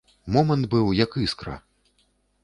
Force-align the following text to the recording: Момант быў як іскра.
Момант 0.35 0.63
быў 0.71 0.87
як 0.99 1.11
іскра. 1.25 1.55